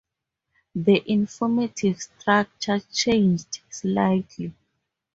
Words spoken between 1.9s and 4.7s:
structure changed slightly.